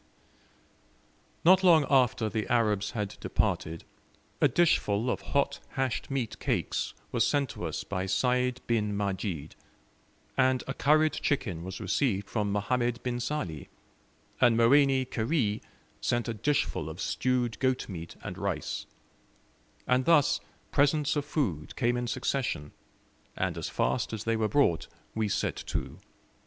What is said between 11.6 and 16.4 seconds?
was received from Mohammed bin Sali, and Moeni Kheri sent a